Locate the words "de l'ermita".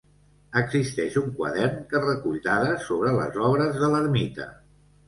3.85-4.53